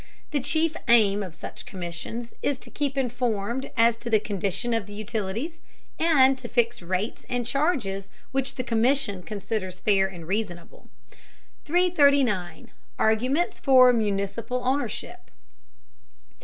[0.31, 4.87] The chief aim of such commissions is to keep informed as to the condition of
[4.87, 5.59] the utilities,
[5.99, 10.89] and to fix rates and charges which the commission considers fair and reasonable.
[11.65, 12.71] 339.
[12.97, 15.29] ARGUMENTS FOR MUNICIPAL OWNERSHIP.